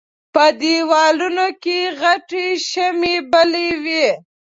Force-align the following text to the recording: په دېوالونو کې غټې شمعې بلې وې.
په 0.33 0.45
دېوالونو 0.61 1.47
کې 1.63 1.77
غټې 2.01 2.45
شمعې 2.69 3.15
بلې 3.31 3.69
وې. 3.83 4.07